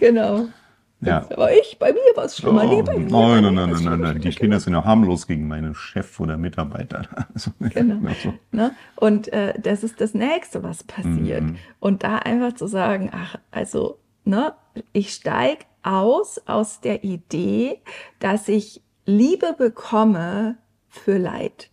Genau. 0.00 0.48
Ja. 1.06 1.26
Aber 1.30 1.52
ich, 1.52 1.78
bei 1.78 1.92
mir 1.92 2.00
war 2.14 2.24
es 2.24 2.36
schlimmer. 2.36 2.64
nee, 2.64 2.82
bei 2.82 2.96
mir, 2.98 3.08
bei 3.10 3.40
nein, 3.40 3.54
nein, 3.54 3.70
nein, 3.70 3.84
nein, 3.84 4.00
nein. 4.00 4.20
Die 4.20 4.30
Kinder 4.30 4.58
sind 4.60 4.72
ja 4.72 4.84
harmlos 4.84 5.26
gegen 5.26 5.46
meinen 5.48 5.74
Chef 5.74 6.18
oder 6.20 6.36
Mitarbeiter. 6.36 7.02
Also, 7.34 7.50
Genau. 7.60 8.06
also, 8.08 8.34
Ne? 8.52 8.72
Und 8.96 9.32
äh, 9.32 9.54
das 9.60 9.82
ist 9.84 10.00
das 10.00 10.14
Nächste, 10.14 10.62
was 10.62 10.84
passiert. 10.84 11.42
Mhm. 11.42 11.56
Und 11.80 12.02
da 12.02 12.18
einfach 12.18 12.54
zu 12.54 12.66
sagen, 12.66 13.10
ach, 13.12 13.36
also, 13.50 13.98
ne, 14.24 14.54
ich 14.92 15.12
steige 15.12 15.64
aus 15.82 16.40
aus 16.46 16.80
der 16.80 17.04
Idee, 17.04 17.80
dass 18.18 18.48
ich 18.48 18.82
Liebe 19.06 19.54
bekomme 19.58 20.56
für 20.88 21.18
Leid. 21.18 21.70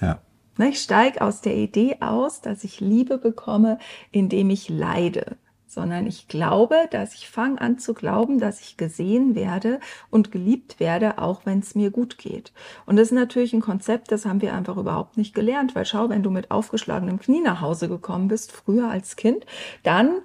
ja, 0.00 0.20
Ne, 0.58 0.68
Ich 0.68 0.80
steige 0.80 1.20
aus 1.22 1.40
der 1.40 1.54
Idee 1.56 1.96
aus, 2.00 2.40
dass 2.40 2.64
ich 2.64 2.80
Liebe 2.80 3.18
bekomme, 3.18 3.78
indem 4.12 4.50
ich 4.50 4.68
leide, 4.68 5.36
sondern 5.76 6.06
ich 6.06 6.26
glaube, 6.26 6.88
dass 6.90 7.12
ich 7.12 7.28
fange 7.28 7.60
an 7.60 7.78
zu 7.78 7.92
glauben, 7.92 8.38
dass 8.38 8.62
ich 8.62 8.78
gesehen 8.78 9.34
werde 9.34 9.78
und 10.10 10.32
geliebt 10.32 10.80
werde, 10.80 11.18
auch 11.18 11.42
wenn 11.44 11.58
es 11.58 11.74
mir 11.74 11.90
gut 11.90 12.16
geht. 12.16 12.50
Und 12.86 12.96
das 12.96 13.08
ist 13.08 13.12
natürlich 13.12 13.52
ein 13.52 13.60
Konzept, 13.60 14.10
das 14.10 14.24
haben 14.24 14.40
wir 14.40 14.54
einfach 14.54 14.78
überhaupt 14.78 15.18
nicht 15.18 15.34
gelernt, 15.34 15.74
weil 15.74 15.84
schau, 15.84 16.08
wenn 16.08 16.22
du 16.22 16.30
mit 16.30 16.50
aufgeschlagenem 16.50 17.20
Knie 17.20 17.42
nach 17.42 17.60
Hause 17.60 17.88
gekommen 17.88 18.28
bist, 18.28 18.52
früher 18.52 18.88
als 18.88 19.16
Kind, 19.16 19.44
dann 19.82 20.22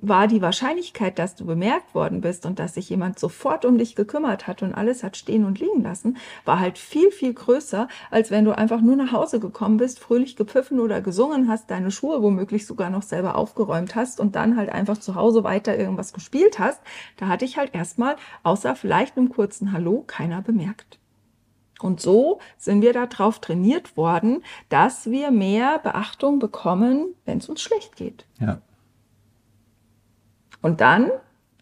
war 0.00 0.28
die 0.28 0.42
Wahrscheinlichkeit, 0.42 1.18
dass 1.18 1.34
du 1.34 1.44
bemerkt 1.44 1.94
worden 1.94 2.20
bist 2.20 2.46
und 2.46 2.58
dass 2.58 2.74
sich 2.74 2.88
jemand 2.88 3.18
sofort 3.18 3.64
um 3.64 3.78
dich 3.78 3.94
gekümmert 3.94 4.46
hat 4.46 4.62
und 4.62 4.74
alles 4.74 5.02
hat 5.02 5.16
stehen 5.16 5.44
und 5.44 5.60
liegen 5.60 5.82
lassen, 5.82 6.16
war 6.44 6.60
halt 6.60 6.78
viel, 6.78 7.10
viel 7.10 7.34
größer, 7.34 7.88
als 8.10 8.30
wenn 8.30 8.44
du 8.44 8.56
einfach 8.56 8.80
nur 8.80 8.96
nach 8.96 9.12
Hause 9.12 9.40
gekommen 9.40 9.76
bist, 9.76 9.98
fröhlich 9.98 10.36
gepfiffen 10.36 10.80
oder 10.80 11.00
gesungen 11.00 11.48
hast, 11.48 11.70
deine 11.70 11.90
Schuhe 11.90 12.22
womöglich 12.22 12.66
sogar 12.66 12.90
noch 12.90 13.02
selber 13.02 13.36
aufgeräumt 13.36 13.94
hast 13.94 14.20
und 14.20 14.36
dann 14.36 14.56
halt 14.56 14.70
einfach 14.70 14.98
zu 14.98 15.14
Hause 15.14 15.44
weiter 15.44 15.76
irgendwas 15.76 16.12
gespielt 16.12 16.58
hast. 16.58 16.80
Da 17.16 17.28
hatte 17.28 17.44
ich 17.44 17.58
halt 17.58 17.74
erstmal, 17.74 18.16
außer 18.42 18.76
vielleicht 18.76 19.16
einem 19.16 19.30
kurzen 19.30 19.72
Hallo, 19.72 20.04
keiner 20.06 20.42
bemerkt. 20.42 20.98
Und 21.80 22.00
so 22.00 22.40
sind 22.56 22.82
wir 22.82 22.92
darauf 22.92 23.38
trainiert 23.38 23.96
worden, 23.96 24.42
dass 24.68 25.10
wir 25.10 25.30
mehr 25.30 25.78
Beachtung 25.78 26.40
bekommen, 26.40 27.14
wenn 27.24 27.38
es 27.38 27.48
uns 27.48 27.60
schlecht 27.60 27.96
geht. 27.96 28.26
ja. 28.40 28.60
Und 30.62 30.80
dann 30.80 31.10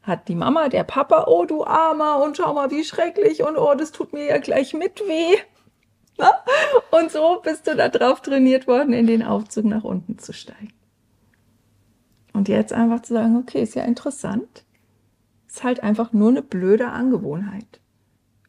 hat 0.03 0.29
die 0.29 0.35
Mama, 0.35 0.69
der 0.69 0.85
Papa, 0.85 1.25
oh 1.27 1.45
du 1.45 1.65
Armer 1.65 2.23
und 2.23 2.37
schau 2.37 2.55
mal, 2.55 2.71
wie 2.71 2.85
schrecklich 2.85 3.43
und 3.43 3.57
oh, 3.57 3.75
das 3.75 3.93
tut 3.93 4.13
mir 4.13 4.25
ja 4.25 4.39
gleich 4.39 4.73
mit 4.73 5.01
weh. 5.01 5.37
Und 6.91 7.11
so 7.11 7.41
bist 7.43 7.67
du 7.67 7.77
da 7.77 7.89
drauf 7.89 8.23
trainiert 8.23 8.67
worden, 8.67 8.93
in 8.93 9.07
den 9.07 9.23
Aufzug 9.23 9.67
nach 9.67 9.85
unten 9.85 10.19
zu 10.19 10.33
steigen. 10.33 10.73
Und 12.33 12.49
jetzt 12.49 12.73
einfach 12.73 13.03
zu 13.03 13.15
sagen, 13.15 13.37
okay, 13.37 13.63
ist 13.63 13.75
ja 13.75 13.85
interessant. 13.85 14.65
Ist 15.49 15.65
halt 15.65 15.83
einfach 15.83 16.13
nur 16.13 16.31
eine 16.31 16.43
blöde 16.43 16.89
Angewohnheit. 16.89 17.81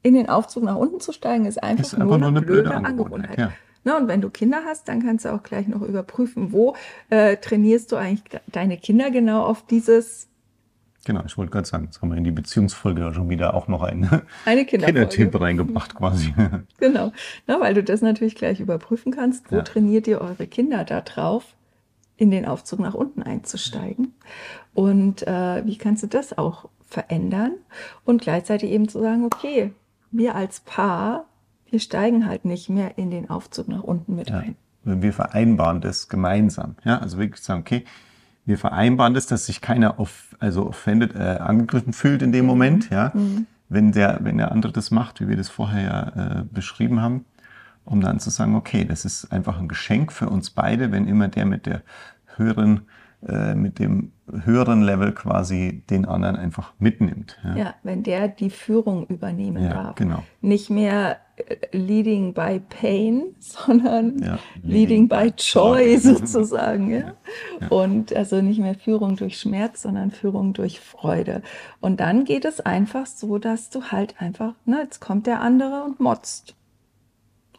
In 0.04 0.14
den 0.14 0.30
Aufzug 0.30 0.64
nach 0.64 0.76
unten 0.76 1.00
zu 1.00 1.12
steigen, 1.12 1.46
ist 1.46 1.62
einfach, 1.62 1.84
Ist 1.84 1.96
einfach 1.96 2.18
nur 2.18 2.28
eine, 2.28 2.42
blöde, 2.42 2.74
Angewohnheit. 2.74 3.38
ja. 3.38 3.52
Na, 3.84 3.98
und 3.98 4.08
wenn 4.10 4.20
du 4.22 4.30
Kinder 4.30 4.64
hast, 4.66 4.90
dann 4.90 5.02
kannst 5.02 5.24
du 5.24 5.34
auch 5.34 5.44
gleich 5.44 5.68
noch 5.68 5.82
überprüfen, 5.82 6.52
wo 6.52 6.76
äh, 7.10 7.38
trainierst 7.38 7.92
du 7.92 7.96
eigentlich 7.96 8.42
deine 8.48 8.78
Kinder 8.78 9.12
genau 9.12 9.44
auf 9.44 9.66
dieses 9.66 10.28
Genau, 11.08 11.24
ich 11.26 11.38
wollte 11.38 11.52
gerade 11.52 11.66
sagen, 11.66 11.86
jetzt 11.86 12.02
haben 12.02 12.10
wir 12.10 12.18
in 12.18 12.26
die 12.26 12.32
Beziehungsfolge 12.32 13.00
ja 13.00 13.14
schon 13.14 13.30
wieder 13.30 13.54
auch 13.54 13.70
noch 13.70 13.82
einen 13.82 14.10
eine. 14.46 14.66
Kindertipp 14.66 15.40
reingebracht 15.40 15.96
quasi. 15.96 16.34
Genau, 16.80 17.14
Na, 17.48 17.62
weil 17.62 17.74
du 17.74 17.82
das 17.82 18.02
natürlich 18.02 18.36
gleich 18.36 18.60
überprüfen 18.60 19.14
kannst. 19.14 19.50
Wo 19.50 19.56
Ja. 19.56 19.62
trainiert 19.62 20.06
ihr 20.08 20.20
eure 20.20 20.48
Kinder 20.48 20.84
da 20.84 21.00
drauf, 21.00 21.46
in 22.18 22.30
den 22.30 22.46
Aufzug 22.46 22.82
nach 22.82 22.94
unten 22.94 23.24
einzusteigen? 23.24 24.16
Und 24.74 25.26
äh, 25.26 25.66
wie 25.66 25.78
kannst 25.78 26.04
du 26.04 26.08
das 26.08 26.38
auch 26.38 26.68
verändern? 26.86 27.54
Und 28.04 28.22
gleichzeitig 28.22 28.70
eben 28.72 28.90
zu 28.90 29.00
sagen, 29.00 29.24
okay, 29.24 29.72
wir 30.12 30.36
als 30.36 30.60
Paar, 30.60 31.24
wir 31.70 31.80
steigen 31.80 32.28
halt 32.28 32.44
nicht 32.44 32.68
mehr 32.68 32.98
in 32.98 33.12
den 33.12 33.30
Aufzug 33.30 33.70
nach 33.70 33.84
unten 33.84 34.14
mit 34.18 34.30
Ja. 34.30 34.40
ein. 34.40 34.58
Wir 34.84 35.14
vereinbaren 35.14 35.80
das 35.80 36.10
gemeinsam. 36.10 36.76
Ja, 36.84 36.98
also 37.00 37.18
wirklich 37.18 37.42
sagen, 37.42 37.62
okay, 37.62 37.86
wir 38.48 38.58
vereinbaren 38.58 39.14
das, 39.14 39.28
dass 39.28 39.46
sich 39.46 39.62
keiner 39.62 40.00
auf, 40.00 40.36
also 40.40 40.66
offended, 40.68 41.14
äh, 41.16 41.38
angegriffen 41.40 41.94
fühlt 41.94 42.22
in 42.24 42.32
dem 42.32 42.46
Mhm. 42.46 42.48
Moment, 42.48 42.90
ja. 42.90 43.12
Wenn 43.70 43.92
der, 43.92 44.20
wenn 44.24 44.38
der 44.38 44.52
andere 44.54 44.72
das 44.72 44.90
macht, 44.92 45.20
wie 45.20 45.28
wir 45.28 45.36
das 45.36 45.50
vorher 45.50 45.84
ja 46.16 46.40
äh, 46.40 46.44
beschrieben 46.52 47.02
haben, 47.02 47.26
um 47.84 48.00
dann 48.02 48.20
zu 48.20 48.30
sagen, 48.30 48.56
okay, 48.56 48.86
das 48.86 49.04
ist 49.06 49.32
einfach 49.34 49.60
ein 49.60 49.68
Geschenk 49.68 50.12
für 50.14 50.30
uns 50.30 50.50
beide, 50.50 50.92
wenn 50.94 51.06
immer 51.08 51.28
der 51.28 51.46
mit 51.46 51.66
der 51.66 51.82
höheren, 52.38 52.82
äh, 53.28 53.56
mit 53.56 53.80
dem 53.80 54.12
höheren 54.46 54.82
Level 54.84 55.12
quasi 55.12 55.84
den 55.90 56.06
anderen 56.06 56.38
einfach 56.38 56.74
mitnimmt. 56.80 57.38
Ja, 57.44 57.56
Ja, 57.58 57.74
wenn 57.84 58.04
der 58.04 58.30
die 58.30 58.50
Führung 58.50 59.06
übernehmen 59.08 59.64
Ja, 59.64 59.70
darf. 59.74 59.96
genau. 59.96 60.24
Nicht 60.42 60.70
mehr 60.70 61.18
leading 61.72 62.34
by 62.34 62.60
pain, 62.60 63.36
sondern 63.40 64.20
Ja, 64.22 64.40
leading, 64.64 65.08
by 65.08 65.34
joy 65.38 65.98
sozusagen. 66.00 66.92
Ja? 66.92 67.14
Und 67.70 68.16
also 68.16 68.42
nicht 68.42 68.60
mehr 68.60 68.76
Führung 68.76 69.16
durch 69.16 69.40
Schmerz, 69.40 69.84
sondern 69.84 70.12
Führung 70.12 70.54
durch 70.54 70.80
Freude. 70.80 71.42
Und 71.80 72.00
dann 72.00 72.26
geht 72.26 72.46
es 72.46 72.60
einfach 72.60 73.06
so, 73.06 73.38
dass 73.38 73.70
du 73.70 73.84
halt 73.84 74.20
einfach, 74.20 74.54
ne, 74.66 74.82
jetzt 74.82 75.00
kommt 75.00 75.28
der 75.28 75.42
andere 75.42 75.84
und 75.84 76.00
motzt. 76.00 76.56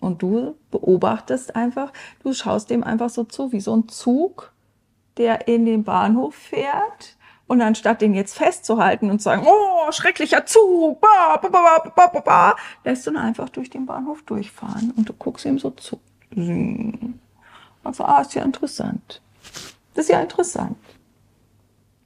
Und 0.00 0.22
du 0.22 0.54
beobachtest 0.70 1.56
einfach, 1.56 1.92
du 2.22 2.32
schaust 2.32 2.70
dem 2.70 2.84
einfach 2.84 3.10
so 3.10 3.24
zu, 3.24 3.52
wie 3.52 3.60
so 3.60 3.74
ein 3.74 3.88
Zug, 3.88 4.52
der 5.16 5.48
in 5.48 5.64
den 5.64 5.82
Bahnhof 5.82 6.34
fährt. 6.34 7.16
Und 7.48 7.62
anstatt 7.62 8.02
den 8.02 8.14
jetzt 8.14 8.36
festzuhalten 8.36 9.10
und 9.10 9.20
zu 9.20 9.24
sagen, 9.24 9.46
oh, 9.46 9.90
schrecklicher 9.90 10.44
Zug, 10.44 11.00
ba, 11.00 11.38
ba, 11.40 11.48
ba, 11.48 11.78
ba, 11.82 11.90
ba, 11.96 12.06
ba, 12.06 12.20
ba, 12.20 12.56
lässt 12.84 13.06
du 13.06 13.10
ihn 13.10 13.16
einfach 13.16 13.48
durch 13.48 13.70
den 13.70 13.86
Bahnhof 13.86 14.22
durchfahren 14.22 14.92
und 14.96 15.08
du 15.08 15.14
guckst 15.14 15.46
ihm 15.46 15.58
so 15.58 15.70
zu. 15.70 15.98
Also, 17.82 18.04
ah, 18.04 18.20
ist 18.20 18.34
ja 18.34 18.42
interessant. 18.42 19.22
Das 19.94 20.04
ist 20.04 20.10
ja 20.10 20.20
interessant. 20.20 20.76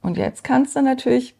Und 0.01 0.17
jetzt 0.17 0.45
kannst 0.45 0.77
du 0.77 0.81
natürlich 0.81 1.35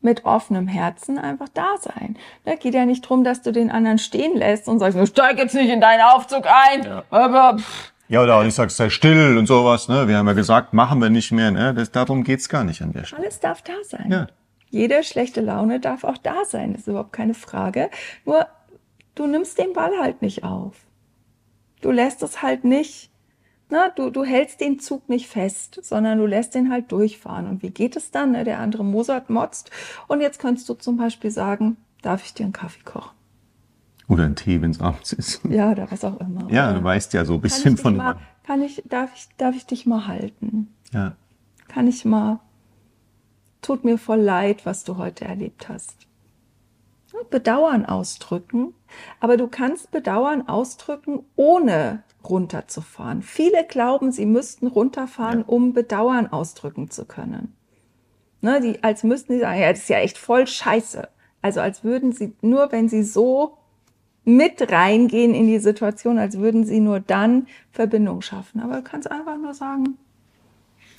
mit 0.00 0.24
offenem 0.24 0.68
Herzen 0.68 1.16
einfach 1.16 1.48
da 1.54 1.76
sein. 1.78 2.16
Da 2.44 2.56
geht 2.56 2.74
ja 2.74 2.84
nicht 2.84 3.02
drum, 3.02 3.24
dass 3.24 3.40
du 3.40 3.52
den 3.52 3.70
anderen 3.70 3.98
stehen 3.98 4.36
lässt 4.36 4.68
und 4.68 4.80
sagst, 4.80 4.98
steig 5.08 5.38
jetzt 5.38 5.54
nicht 5.54 5.70
in 5.70 5.80
deinen 5.80 6.02
Aufzug 6.02 6.44
ein. 6.46 7.02
Aber 7.10 7.56
pff, 7.58 7.93
Ja, 8.08 8.22
oder 8.22 8.36
auch 8.36 8.44
nicht 8.44 8.54
sagst, 8.54 8.76
sei 8.76 8.90
still 8.90 9.38
und 9.38 9.46
sowas, 9.46 9.88
ne? 9.88 10.08
Wir 10.08 10.18
haben 10.18 10.26
ja 10.26 10.34
gesagt, 10.34 10.74
machen 10.74 11.00
wir 11.00 11.10
nicht 11.10 11.32
mehr, 11.32 11.50
ne? 11.50 11.72
Das, 11.74 11.90
darum 11.90 12.22
geht's 12.22 12.48
gar 12.48 12.64
nicht 12.64 12.82
an 12.82 12.92
der 12.92 13.04
Stelle. 13.04 13.22
alles 13.22 13.40
darf 13.40 13.62
da 13.62 13.72
sein. 13.82 14.10
Ja. 14.10 14.26
Jede 14.70 15.02
schlechte 15.04 15.40
Laune 15.40 15.80
darf 15.80 16.04
auch 16.04 16.18
da 16.18 16.44
sein, 16.44 16.72
das 16.72 16.82
ist 16.82 16.88
überhaupt 16.88 17.12
keine 17.12 17.34
Frage. 17.34 17.90
Nur 18.24 18.46
du 19.14 19.26
nimmst 19.26 19.58
den 19.58 19.72
Ball 19.72 19.92
halt 20.00 20.20
nicht 20.20 20.44
auf. 20.44 20.76
Du 21.80 21.90
lässt 21.90 22.22
es 22.22 22.42
halt 22.42 22.64
nicht, 22.64 23.10
na, 23.70 23.88
du, 23.88 24.10
du 24.10 24.24
hältst 24.24 24.60
den 24.60 24.78
Zug 24.78 25.08
nicht 25.08 25.26
fest, 25.26 25.80
sondern 25.82 26.18
du 26.18 26.26
lässt 26.26 26.54
den 26.54 26.70
halt 26.70 26.92
durchfahren. 26.92 27.48
Und 27.48 27.62
wie 27.62 27.70
geht 27.70 27.96
es 27.96 28.10
dann? 28.10 28.32
Ne? 28.32 28.44
Der 28.44 28.58
andere 28.60 28.84
Mozart 28.84 29.30
motzt. 29.30 29.70
Und 30.06 30.20
jetzt 30.20 30.38
kannst 30.38 30.68
du 30.68 30.74
zum 30.74 30.96
Beispiel 30.96 31.30
sagen, 31.30 31.76
darf 32.02 32.24
ich 32.24 32.34
dir 32.34 32.44
einen 32.44 32.52
Kaffee 32.52 32.82
kochen? 32.84 33.12
Oder 34.08 34.24
ein 34.24 34.36
Tee, 34.36 34.60
wenn's 34.60 34.80
abends 34.80 35.12
ist. 35.12 35.40
Ja, 35.48 35.70
oder 35.70 35.90
was 35.90 36.04
auch 36.04 36.20
immer. 36.20 36.50
Ja, 36.50 36.72
du 36.72 36.84
weißt 36.84 37.12
ja 37.14 37.24
so 37.24 37.34
ein 37.34 37.40
bisschen 37.40 37.76
von. 37.76 37.96
mal, 37.96 38.16
kann 38.46 38.60
ich, 38.62 38.82
darf 38.86 39.10
ich, 39.14 39.28
darf 39.38 39.56
ich 39.56 39.66
dich 39.66 39.86
mal 39.86 40.06
halten? 40.06 40.68
Ja, 40.92 41.16
kann 41.68 41.86
ich 41.86 42.04
mal, 42.04 42.40
tut 43.62 43.84
mir 43.84 43.96
voll 43.98 44.20
leid, 44.20 44.66
was 44.66 44.84
du 44.84 44.98
heute 44.98 45.24
erlebt 45.24 45.68
hast. 45.68 45.96
Bedauern 47.30 47.86
ausdrücken, 47.86 48.74
aber 49.20 49.36
du 49.36 49.46
kannst 49.46 49.90
Bedauern 49.92 50.48
ausdrücken, 50.48 51.20
ohne 51.36 52.02
runterzufahren. 52.28 53.22
Viele 53.22 53.64
glauben, 53.66 54.10
sie 54.12 54.26
müssten 54.26 54.66
runterfahren, 54.66 55.40
Ja. 55.40 55.44
um 55.46 55.72
Bedauern 55.72 56.26
ausdrücken 56.26 56.90
zu 56.90 57.04
können. 57.04 57.54
Ne, 58.40 58.60
die, 58.60 58.82
als 58.82 59.04
müssten 59.04 59.34
sie 59.34 59.40
sagen, 59.40 59.60
ja, 59.60 59.70
das 59.70 59.80
ist 59.80 59.88
ja 59.88 59.98
echt 59.98 60.18
voll 60.18 60.46
scheiße. 60.46 61.08
Also 61.40 61.60
als 61.60 61.84
würden 61.84 62.12
sie, 62.12 62.34
nur 62.42 62.72
wenn 62.72 62.88
sie 62.88 63.02
so 63.02 63.58
mit 64.24 64.70
reingehen 64.72 65.34
in 65.34 65.46
die 65.46 65.58
Situation, 65.58 66.18
als 66.18 66.38
würden 66.38 66.64
sie 66.64 66.80
nur 66.80 67.00
dann 67.00 67.46
Verbindung 67.72 68.22
schaffen. 68.22 68.60
Aber 68.60 68.76
du 68.76 68.82
kannst 68.82 69.10
einfach 69.10 69.36
nur 69.36 69.54
sagen, 69.54 69.98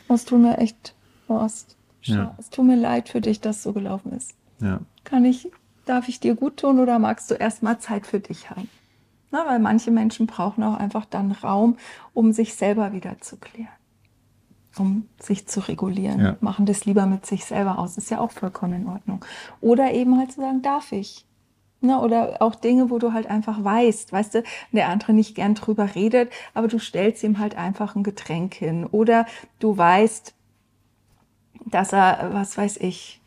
oh, 0.08 0.14
es 0.14 0.26
tut 0.26 0.40
mir 0.40 0.58
echt, 0.60 0.94
oh, 1.28 1.42
es, 1.46 1.66
Ja. 2.04 2.36
es 2.38 2.50
tut 2.50 2.66
mir 2.66 2.76
leid 2.76 3.10
für 3.10 3.22
dich, 3.22 3.42
dass 3.42 3.58
es 3.58 3.64
so 3.64 3.74
gelaufen 3.74 4.12
ist. 4.14 4.36
ja, 4.62 4.80
Kann 5.04 5.26
ich, 5.26 5.52
darf 5.86 6.08
ich 6.08 6.20
dir 6.20 6.36
gut 6.36 6.58
tun 6.58 6.80
oder 6.80 7.00
magst 7.00 7.30
du 7.32 7.36
erstmal 7.36 7.80
Zeit 7.80 8.06
für 8.06 8.20
dich 8.20 8.50
haben? 8.52 8.70
Na, 9.32 9.46
weil 9.48 9.60
manche 9.60 9.92
Menschen 9.92 10.28
brauchen 10.28 10.64
auch 10.64 10.76
einfach 10.78 11.06
dann 11.06 11.32
Raum, 11.32 11.78
um 12.14 12.32
sich 12.32 12.54
selber 12.54 12.94
wieder 12.94 13.20
zu 13.20 13.38
klären. 13.38 13.68
Um 14.78 15.08
sich 15.20 15.48
zu 15.48 15.62
regulieren. 15.62 16.20
Ja. 16.20 16.38
Machen 16.42 16.66
das 16.66 16.86
lieber 16.86 17.06
mit 17.06 17.26
sich 17.26 17.44
selber 17.46 17.80
aus. 17.80 17.98
Ist 17.98 18.12
ja 18.12 18.20
auch 18.20 18.32
vollkommen 18.32 18.74
in 18.82 18.88
Ordnung. 18.88 19.24
Oder 19.62 19.94
eben 19.94 20.18
halt 20.18 20.32
zu 20.34 20.42
sagen, 20.42 20.62
darf 20.62 20.92
ich? 20.92 21.26
Na, 21.86 22.02
oder 22.02 22.42
auch 22.42 22.56
Dinge, 22.56 22.90
wo 22.90 22.98
du 23.00 23.14
halt 23.14 23.28
einfach 23.28 23.64
weißt, 23.64 24.12
weißt 24.12 24.36
du, 24.36 24.44
der 24.72 24.90
andere 24.90 25.14
nicht 25.14 25.36
gern 25.36 25.56
drüber 25.56 25.94
redet, 25.96 26.32
aber 26.54 26.68
du 26.68 26.80
stellst 26.80 27.24
ihm 27.24 27.38
halt 27.40 27.56
einfach 27.56 27.96
ein 27.96 28.04
Getränk 28.04 28.56
hin. 28.56 28.86
Oder 28.86 29.26
du 29.60 29.78
weißt, 29.78 30.34
dass 31.66 31.94
er, 31.94 32.30
was 32.34 32.58
weiß 32.58 32.78
ich, 32.78 33.22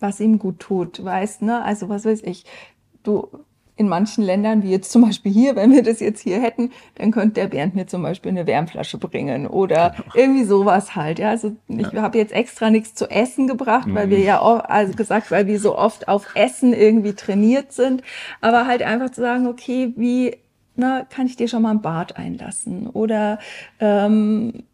was 0.00 0.20
ihm 0.20 0.38
gut 0.38 0.60
tut, 0.60 1.04
weißt, 1.04 1.42
ne? 1.42 1.62
Also 1.64 1.88
was 1.88 2.04
weiß 2.04 2.22
ich, 2.22 2.44
du 3.02 3.28
in 3.76 3.88
manchen 3.88 4.22
Ländern, 4.22 4.62
wie 4.62 4.70
jetzt 4.70 4.92
zum 4.92 5.02
Beispiel 5.02 5.32
hier, 5.32 5.56
wenn 5.56 5.72
wir 5.72 5.82
das 5.82 6.00
jetzt 6.00 6.20
hier 6.20 6.40
hätten, 6.40 6.70
dann 6.96 7.10
könnte 7.10 7.40
der 7.40 7.48
Bernd 7.48 7.74
mir 7.74 7.86
zum 7.86 8.02
Beispiel 8.02 8.30
eine 8.30 8.46
Wärmflasche 8.46 8.98
bringen 8.98 9.46
oder 9.46 9.94
genau. 9.96 10.14
irgendwie 10.14 10.44
sowas 10.44 10.94
halt. 10.94 11.18
Ja, 11.18 11.30
also 11.30 11.56
ich 11.68 11.90
ja. 11.90 12.02
habe 12.02 12.18
jetzt 12.18 12.32
extra 12.32 12.70
nichts 12.70 12.94
zu 12.94 13.10
essen 13.10 13.46
gebracht, 13.46 13.88
weil 13.88 14.10
wir 14.10 14.18
mhm. 14.18 14.24
ja 14.24 14.40
auch, 14.40 14.64
also 14.64 14.94
gesagt, 14.94 15.30
weil 15.30 15.46
wir 15.46 15.58
so 15.58 15.76
oft 15.76 16.06
auf 16.08 16.34
Essen 16.34 16.74
irgendwie 16.74 17.14
trainiert 17.14 17.72
sind, 17.72 18.02
aber 18.40 18.66
halt 18.66 18.82
einfach 18.82 19.10
zu 19.10 19.22
sagen, 19.22 19.46
okay, 19.46 19.94
wie 19.96 20.36
na, 20.74 21.04
kann 21.04 21.26
ich 21.26 21.36
dir 21.36 21.48
schon 21.48 21.62
mal 21.62 21.70
ein 21.70 21.82
Bad 21.82 22.16
einlassen 22.16 22.86
oder 22.88 23.38
ähm, 23.78 24.64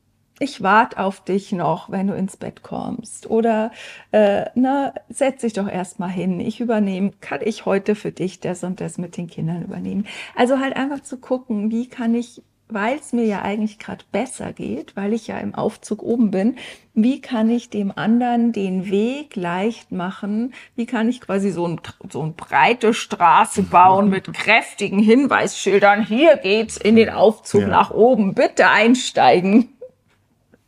ich 0.40 0.62
warte 0.62 0.98
auf 0.98 1.20
dich 1.20 1.52
noch, 1.52 1.90
wenn 1.90 2.06
du 2.06 2.14
ins 2.14 2.36
Bett 2.36 2.62
kommst. 2.62 3.28
Oder 3.28 3.72
äh, 4.12 4.46
na, 4.54 4.94
setz 5.08 5.40
dich 5.40 5.52
doch 5.52 5.68
erstmal 5.68 6.10
hin. 6.10 6.40
Ich 6.40 6.60
übernehme, 6.60 7.12
kann 7.20 7.40
ich 7.42 7.66
heute 7.66 7.94
für 7.94 8.12
dich 8.12 8.40
das 8.40 8.64
und 8.64 8.80
das 8.80 8.98
mit 8.98 9.16
den 9.16 9.26
Kindern 9.26 9.62
übernehmen. 9.62 10.06
Also 10.36 10.58
halt 10.58 10.76
einfach 10.76 11.00
zu 11.00 11.18
gucken, 11.18 11.70
wie 11.70 11.88
kann 11.88 12.14
ich, 12.14 12.42
weil 12.68 12.98
es 12.98 13.12
mir 13.12 13.24
ja 13.24 13.42
eigentlich 13.42 13.78
gerade 13.78 14.04
besser 14.12 14.52
geht, 14.52 14.94
weil 14.94 15.12
ich 15.12 15.26
ja 15.26 15.38
im 15.38 15.54
Aufzug 15.54 16.02
oben 16.02 16.30
bin, 16.30 16.56
wie 16.94 17.20
kann 17.20 17.48
ich 17.48 17.70
dem 17.70 17.96
anderen 17.96 18.52
den 18.52 18.90
Weg 18.90 19.36
leicht 19.36 19.92
machen? 19.92 20.52
Wie 20.76 20.86
kann 20.86 21.08
ich 21.08 21.20
quasi 21.20 21.50
so, 21.50 21.66
ein, 21.66 21.80
so 22.10 22.22
eine 22.22 22.32
breite 22.32 22.92
Straße 22.92 23.62
bauen 23.62 24.10
mit 24.10 24.32
kräftigen 24.32 24.98
Hinweisschildern? 24.98 26.04
Hier 26.04 26.36
geht's 26.36 26.76
in 26.76 26.96
den 26.96 27.10
Aufzug 27.10 27.62
ja. 27.62 27.68
nach 27.68 27.90
oben. 27.90 28.34
Bitte 28.34 28.68
einsteigen. 28.68 29.77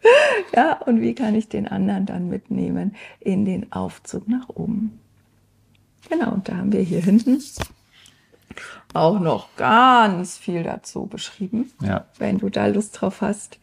ja, 0.55 0.75
und 0.75 1.01
wie 1.01 1.15
kann 1.15 1.35
ich 1.35 1.49
den 1.49 1.69
anderen 1.69 2.07
dann 2.07 2.29
mitnehmen 2.29 2.97
in 3.21 3.45
den 3.45 3.73
Aufzug 3.73 4.29
nach 4.29 4.49
oben? 4.49 4.99
Genau, 6.09 6.33
und 6.33 6.49
da 6.49 6.57
haben 6.57 6.73
wir 6.73 6.81
hier 6.81 7.01
hinten 7.01 7.41
auch 8.95 9.21
noch 9.21 9.55
ganz 9.57 10.37
viel 10.37 10.63
dazu 10.63 11.07
beschrieben. 11.07 11.71
Ja. 11.81 12.07
Wenn 12.19 12.39
du 12.39 12.49
da 12.49 12.67
Lust 12.67 13.01
drauf 13.01 13.21
hast, 13.21 13.59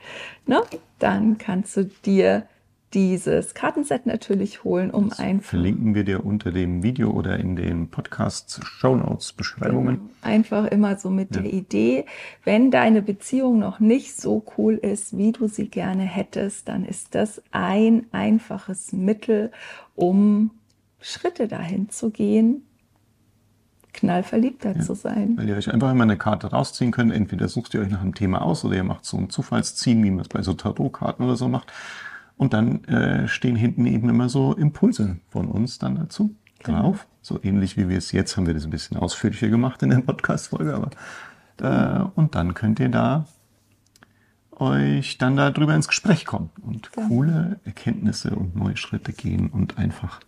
ne, 0.46 0.62
dann 1.00 1.38
kannst 1.38 1.75
du 1.75 1.86
dir 1.86 2.48
dieses 2.94 3.53
Kartenset 3.53 4.06
natürlich 4.06 4.63
holen, 4.63 4.91
um 4.91 5.10
das 5.10 5.20
einfach. 5.20 5.50
Verlinken 5.50 5.94
wir 5.94 6.06
dir 6.06 6.25
unter 6.25 6.51
dem 6.51 6.84
Video 6.84 7.12
oder 7.12 7.38
in 7.38 7.56
den 7.56 7.89
Podcast 7.89 8.62
Show 8.63 8.96
Notes 8.96 9.34
Beschreibungen. 9.34 9.96
Genau. 9.96 10.10
Einfach 10.22 10.65
immer 10.65 10.96
so 10.98 11.10
mit 11.10 11.36
ja. 11.36 11.41
der 11.41 11.53
Idee, 11.53 12.06
wenn 12.46 12.72
deine 12.72 13.01
Beziehung 13.01 13.60
noch 13.60 13.79
nicht 13.79 14.20
so 14.20 14.44
cool 14.58 14.75
ist, 14.75 15.17
wie 15.17 15.34
du 15.34 15.48
sie 15.48 15.67
gerne 15.67 16.03
hättest, 16.03 16.70
dann 16.70 16.86
ist 16.86 17.13
das 17.13 17.41
ein 17.51 18.06
einfaches 18.12 18.94
Mittel, 18.94 19.51
um 19.96 20.51
Schritte 21.01 21.48
dahin 21.48 21.89
zu 21.89 22.10
gehen, 22.10 22.63
knallverliebter 23.94 24.77
ja. 24.77 24.82
zu 24.82 24.94
sein. 24.94 25.38
Weil 25.38 25.50
ihr 25.50 25.58
euch 25.58 25.74
einfach 25.74 25.91
immer 25.91 26.03
eine 26.03 26.17
Karte 26.17 26.48
rausziehen 26.48 26.91
könnt. 26.91 27.12
Entweder 27.12 27.50
sucht 27.50 27.74
ihr 27.74 27.82
euch 27.82 27.89
nach 27.89 28.01
einem 28.01 28.15
Thema 28.15 28.41
aus 28.41 28.63
oder 28.63 28.75
ihr 28.75 28.84
macht 28.84 29.06
so 29.06 29.17
ein 29.17 29.29
Zufallsziehen, 29.29 30.03
wie 30.03 30.12
man 30.12 30.22
es 30.22 30.29
bei 30.29 30.41
so 30.41 30.53
Tarotkarten 30.53 31.25
oder 31.25 31.36
so 31.36 31.50
macht. 31.50 31.72
Und 32.38 32.53
dann 32.53 32.84
äh, 32.86 33.27
stehen 33.27 33.56
hinten 33.56 33.86
eben 33.86 34.10
immer 34.10 34.29
so 34.29 34.53
Impulse 34.53 35.17
von 35.29 35.48
uns 35.48 35.79
dann 35.79 35.96
dazu 35.96 36.36
genau. 36.63 36.82
drauf. 36.82 37.08
So 37.22 37.39
ähnlich 37.44 37.77
wie 37.77 37.89
wir 37.89 37.98
es 37.98 38.12
jetzt 38.12 38.38
haben 38.38 38.46
wir 38.46 38.53
das 38.53 38.63
ein 38.63 38.70
bisschen 38.70 38.98
ausführlicher 38.98 39.50
gemacht 39.50 39.82
in 39.84 39.89
der 39.89 40.00
Podcast-Folge, 40.00 40.75
aber 40.75 40.91
äh, 41.60 42.03
und 42.15 42.36
dann 42.36 42.53
könnt 42.53 42.79
ihr 42.79 42.89
da 42.89 43.25
euch 44.51 45.17
dann 45.17 45.36
darüber 45.36 45.75
ins 45.75 45.88
Gespräch 45.88 46.25
kommen 46.25 46.50
und 46.62 46.89
ja. 46.96 47.08
coole 47.08 47.60
Erkenntnisse 47.65 48.36
und 48.36 48.56
neue 48.56 48.77
Schritte 48.77 49.13
gehen 49.13 49.50
und 49.50 49.77
einfach 49.77 50.20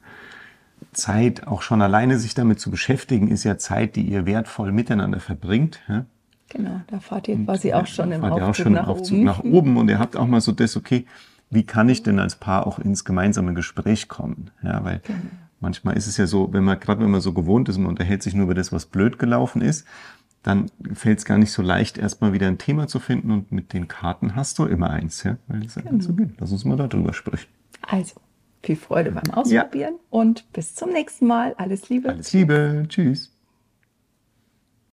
Zeit, 0.94 1.48
auch 1.48 1.62
schon 1.62 1.82
alleine 1.82 2.18
sich 2.20 2.34
damit 2.36 2.60
zu 2.60 2.72
beschäftigen, 2.72 3.28
ist 3.28 3.44
ja 3.44 3.58
Zeit, 3.58 3.96
die 3.96 4.04
ihr 4.04 4.26
wertvoll 4.26 4.72
miteinander 4.72 5.20
verbringt. 5.20 5.80
Ja? 5.88 6.06
Genau, 6.50 6.82
da 6.88 7.00
fahrt 7.00 7.28
ihr 7.28 7.44
quasi 7.44 7.74
auch 7.74 7.86
schon 7.86 8.12
im 8.12 8.24
Aufzug, 8.24 8.42
auch 8.42 8.56
schon 8.56 8.74
nach, 8.74 8.88
Aufzug 8.88 9.18
oben. 9.18 9.26
nach 9.26 9.40
oben 9.44 9.78
und 9.78 9.90
ihr 9.90 10.00
habt 10.00 10.16
auch 10.16 10.28
mal 10.28 10.42
so 10.42 10.52
das, 10.52 10.78
okay, 10.78 11.06
wie 11.50 11.64
kann 11.64 11.90
ich 11.90 12.04
denn 12.04 12.20
als 12.20 12.36
Paar 12.36 12.68
auch 12.68 12.80
ins 12.80 13.06
gemeinsame 13.06 13.54
Gespräch 13.54 14.08
kommen? 14.08 14.52
Ja, 14.64 14.84
weil 14.84 15.00
genau. 15.00 15.20
manchmal 15.60 15.98
ist 15.98 16.08
es 16.08 16.18
ja 16.18 16.28
so, 16.28 16.54
wenn 16.54 16.64
man, 16.64 16.80
gerade 16.80 17.02
wenn 17.02 17.12
man 17.12 17.22
so 17.22 17.34
gewohnt 17.34 17.70
ist, 17.70 17.78
man 17.78 17.88
unterhält 17.88 18.24
sich 18.24 18.34
nur 18.34 18.46
über 18.46 18.54
das, 18.54 18.72
was 18.72 18.86
blöd 18.86 19.20
gelaufen 19.20 19.62
ist, 19.62 19.86
dann 20.44 20.68
fällt 20.94 21.20
es 21.20 21.26
gar 21.26 21.38
nicht 21.38 21.52
so 21.52 21.62
leicht, 21.62 21.98
erstmal 21.98 22.34
wieder 22.34 22.48
ein 22.48 22.58
Thema 22.58 22.88
zu 22.88 23.00
finden 23.00 23.32
und 23.32 23.52
mit 23.52 23.74
den 23.74 23.88
Karten 23.88 24.36
hast 24.36 24.58
du 24.60 24.66
immer 24.66 24.90
eins, 24.90 25.24
ja, 25.24 25.38
weil 25.48 25.62
das 25.62 25.76
genau. 25.76 26.00
so 26.00 26.14
geht. 26.14 26.30
Lass 26.40 26.52
uns 26.52 26.64
mal 26.64 26.78
darüber 26.78 27.14
sprechen. 27.14 27.50
Also, 27.82 28.16
viel 28.64 28.76
Freude 28.76 29.12
beim 29.12 29.34
Ausprobieren 29.34 29.96
ja. 29.96 30.00
und 30.10 30.52
bis 30.54 30.76
zum 30.76 30.92
nächsten 30.92 31.28
Mal. 31.28 31.56
Alles 31.58 31.90
Liebe. 31.90 32.10
Alles 32.10 32.32
Liebe. 32.32 32.86
Tschüss. 32.88 33.34